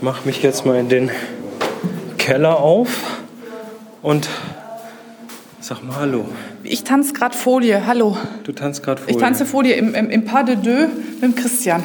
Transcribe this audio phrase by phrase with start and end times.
[0.00, 1.10] mach mich jetzt mal in den
[2.18, 2.88] Keller auf
[4.02, 4.28] und
[5.60, 6.26] sag mal Hallo.
[6.62, 7.86] Ich tanze gerade Folie.
[7.86, 8.16] Hallo.
[8.44, 9.16] Du tanzt gerade Folie.
[9.16, 10.88] Ich tanze Folie im, im, im Pas de Deux
[11.20, 11.84] mit dem Christian.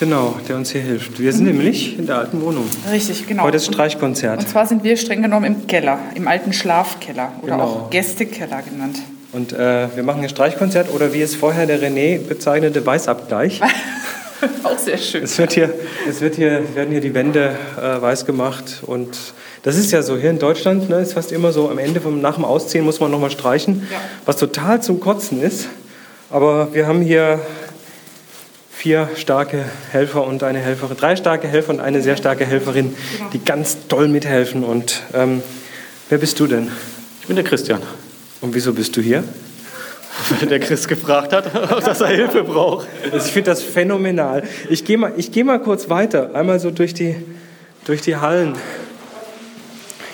[0.00, 1.20] Genau, der uns hier hilft.
[1.20, 2.68] Wir sind nämlich in der alten Wohnung.
[2.90, 3.44] Richtig, genau.
[3.44, 4.40] Heute ist Streichkonzert.
[4.40, 7.64] Und zwar sind wir streng genommen im Keller, im alten Schlafkeller oder Genau.
[7.64, 8.98] auch Gästekeller genannt.
[9.32, 13.60] Und äh, wir machen ein Streichkonzert oder wie es vorher der René bezeichnete, Weißabgleich.
[14.62, 15.24] Auch sehr schön.
[15.24, 15.72] Es wird hier,
[16.08, 19.16] es wird hier, werden hier die Wände äh, weiß gemacht und
[19.62, 21.70] das ist ja so hier in Deutschland, ne, ist fast immer so.
[21.70, 23.98] Am Ende vom nach dem Ausziehen muss man nochmal streichen, Ja.
[24.26, 25.68] was total zum Kotzen ist.
[26.30, 27.40] Aber wir haben hier
[28.72, 32.94] vier starke Helfer und eine Helferin, drei starke Helfer und eine sehr starke Helferin,
[33.32, 34.64] die ganz toll mithelfen.
[34.64, 35.42] Und ähm,
[36.10, 36.70] wer bist du denn?
[37.22, 37.80] Ich bin der Christian.
[38.42, 39.24] Und wieso bist du hier?
[40.30, 41.50] Weil der Chris gefragt hat,
[41.86, 42.88] dass er Hilfe braucht.
[43.12, 44.44] Also ich finde das phänomenal.
[44.68, 47.16] Ich gehe mal, ich geh mal kurz weiter, einmal so durch die,
[47.84, 48.54] durch die Hallen.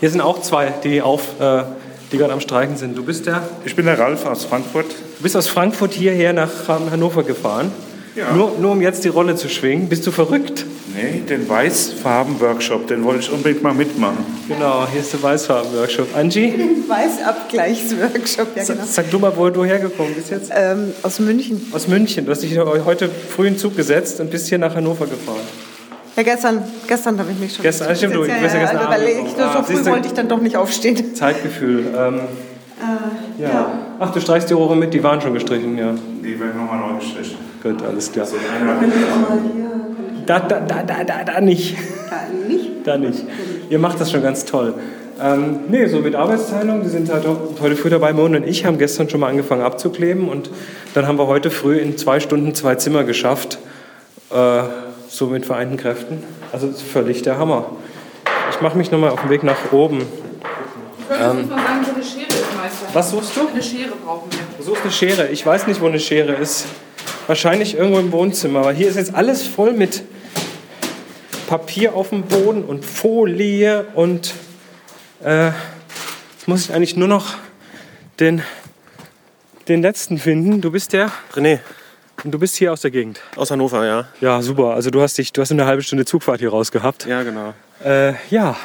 [0.00, 1.62] Hier sind auch zwei, die, auf, äh,
[2.12, 2.96] die gerade am Streiken sind.
[2.96, 4.86] Du bist, der, Ich bin der Ralf aus Frankfurt.
[4.90, 7.72] du bist aus Frankfurt hierher nach ähm, Hannover gefahren.
[8.14, 8.32] Ja.
[8.32, 9.88] Nur, nur um jetzt die Rolle zu schwingen.
[9.88, 10.64] Bist du verrückt?
[10.96, 14.16] Nee, den Weißfarben-Workshop, den wollte ich unbedingt mal mitmachen.
[14.48, 16.16] Genau, hier ist der Weißfarben-Workshop.
[16.16, 16.54] Angie,
[16.88, 18.82] Weißabgleichsworkshop, ja genau.
[18.86, 20.50] sag du mal, wo du hergekommen bist jetzt?
[20.54, 21.60] Ähm, aus München.
[21.72, 22.24] Aus München.
[22.24, 25.36] Du hast dich heute früh in den Zug gesetzt und bist hier nach Hannover gefahren.
[26.16, 27.62] Ja, gestern, gestern habe ich mich schon.
[27.62, 30.06] Gestern, stimmt, du- ja, ja ja, gestern also, Abend weil ich, so Ah, früh wollte
[30.08, 31.14] ich dann doch nicht aufstehen.
[31.14, 31.84] Zeitgefühl.
[31.94, 32.20] Ähm,
[33.38, 33.72] Äh, ja.
[33.98, 35.94] Ach, du streichst die Rohre mit, die waren schon gestrichen, ja.
[36.22, 37.36] Die werden nochmal neu gestrichen.
[37.62, 38.26] Gut, alles klar.
[38.60, 38.80] Einer
[40.26, 41.76] Da, da, da, da, da, da nicht.
[42.10, 42.70] Da nicht.
[42.84, 43.24] Da nicht.
[43.70, 44.74] Ihr macht das schon ganz toll.
[45.20, 47.24] Ähm, nee, so mit Arbeitsteilung, die sind halt
[47.60, 48.12] heute früh dabei.
[48.12, 50.50] Mona und ich haben gestern schon mal angefangen abzukleben und
[50.94, 53.58] dann haben wir heute früh in zwei Stunden zwei Zimmer geschafft.
[54.30, 54.62] Äh,
[55.08, 56.22] so mit vereinten Kräften.
[56.52, 57.70] Also das ist völlig der Hammer.
[58.50, 60.02] Ich mache mich nochmal auf den Weg nach oben.
[60.98, 62.86] Ich wollte ähm, mal sagen, wo eine Schere ist, Meister.
[62.92, 63.48] Was suchst du?
[63.48, 64.38] Eine Schere brauchen wir.
[64.58, 65.28] Du suchst eine Schere.
[65.28, 66.66] Ich weiß nicht, wo eine Schere ist.
[67.26, 68.60] Wahrscheinlich irgendwo im Wohnzimmer.
[68.60, 70.02] Aber hier ist jetzt alles voll mit
[71.46, 74.34] Papier auf dem Boden und Folie und
[75.24, 77.34] äh, jetzt muss ich eigentlich nur noch
[78.20, 78.42] den,
[79.68, 80.60] den letzten finden.
[80.60, 81.60] Du bist der René,
[82.24, 83.20] und du bist hier aus der Gegend.
[83.36, 84.08] aus Hannover, ja.
[84.20, 84.74] Ja, super.
[84.74, 87.06] Also du hast dich, du hast eine halbe Stunde Zugfahrt hier raus gehabt.
[87.06, 87.54] Ja, genau.
[87.84, 88.56] Äh, ja.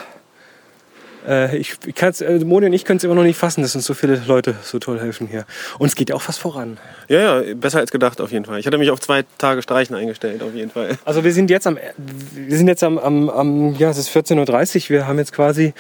[1.28, 3.76] Äh, ich, ich kann's, äh, Moni und ich können es immer noch nicht fassen, dass
[3.76, 5.46] uns so viele Leute so toll helfen hier.
[5.78, 6.78] Und es geht ja auch was voran.
[7.08, 8.60] Ja, ja, besser als gedacht auf jeden Fall.
[8.60, 10.98] Ich hatte mich auf zwei Tage Streichen eingestellt, auf jeden Fall.
[11.06, 14.84] Also wir sind jetzt am, wir sind jetzt am, am, am ja, es ist 14.30
[14.84, 14.90] Uhr.
[14.90, 15.74] Wir haben jetzt quasi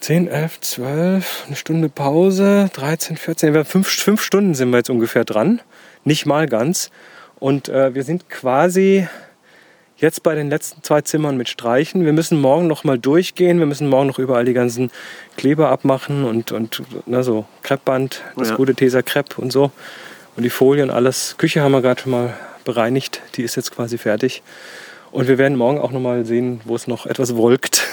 [0.00, 4.90] 10, 11, 12, eine Stunde Pause, 13, 14, wir fünf, fünf Stunden sind wir jetzt
[4.90, 5.60] ungefähr dran.
[6.04, 6.90] Nicht mal ganz.
[7.38, 9.08] Und äh, wir sind quasi
[10.04, 12.04] jetzt bei den letzten zwei Zimmern mit Streichen.
[12.04, 13.58] Wir müssen morgen noch mal durchgehen.
[13.58, 14.90] Wir müssen morgen noch überall die ganzen
[15.36, 18.56] Kleber abmachen und, und na, so Kreppband, das Ja.
[18.56, 19.72] gute Tesa Krepp und so.
[20.36, 21.36] Und die Folien, alles.
[21.38, 23.22] Küche haben wir gerade schon mal bereinigt.
[23.36, 24.42] Die ist jetzt quasi fertig.
[25.10, 27.83] Und wir werden morgen auch noch mal sehen, wo es noch etwas wolkt.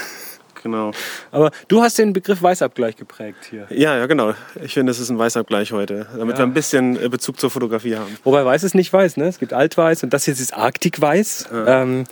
[0.62, 0.92] Genau.
[1.30, 3.66] Aber du hast den Begriff Weißabgleich geprägt hier.
[3.70, 4.34] Ja, ja, genau.
[4.62, 7.96] Ich finde, es ist ein Weißabgleich heute, damit wir ein bisschen äh, Bezug zur Fotografie
[7.96, 8.16] haben.
[8.24, 9.26] Wobei weiß ist nicht weiß, ne?
[9.26, 11.48] Es gibt Altweiß und das jetzt ist Arktikweiß.
[11.66, 12.04] Ähm,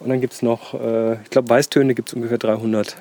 [0.00, 2.96] und dann gibt es noch, äh, ich glaube, Weißtöne gibt es ungefähr 300.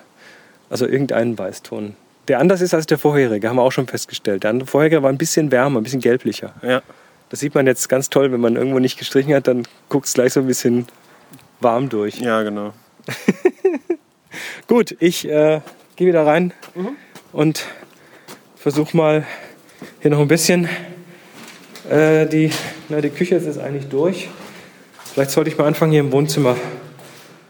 [0.70, 1.96] Also irgendeinen Weißton.
[2.30, 4.44] Der anders ist als der vorherige, haben wir auch schon festgestellt.
[4.44, 6.54] Der andere vorherige war ein bisschen wärmer, ein bisschen gelblicher.
[6.62, 6.82] Ja.
[7.30, 10.14] Das sieht man jetzt ganz toll, wenn man irgendwo nicht gestrichen hat, dann guckt es
[10.14, 10.88] gleich so ein bisschen
[11.60, 12.20] warm durch.
[12.20, 12.74] Ja, genau.
[14.66, 15.60] Gut, ich äh,
[15.98, 16.54] gehe wieder rein
[17.34, 17.66] und
[18.56, 19.26] versuche mal
[20.02, 20.70] hier noch ein bisschen.
[21.90, 22.50] Äh, die,
[22.88, 24.30] na, die Küche ist jetzt eigentlich durch.
[25.14, 26.56] Vielleicht sollte ich mal anfangen hier im Wohnzimmer.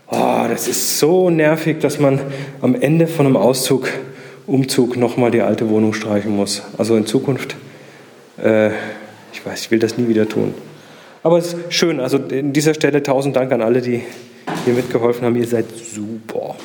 [0.08, 2.20] Oh, das ist so nervig, dass man
[2.62, 3.90] am Ende von einem Auszug,
[4.48, 6.64] Umzug nochmal die alte Wohnung streichen muss.
[6.80, 7.56] Also in Zukunft,
[8.44, 8.70] äh,
[9.32, 10.56] ich weiß, ich will das nie wieder tun.
[11.22, 12.00] Aber es ist schön.
[12.00, 14.02] Also an dieser Stelle tausend Dank an alle, die
[14.66, 15.36] hier mitgeholfen haben.
[15.36, 16.56] Ihr seid super.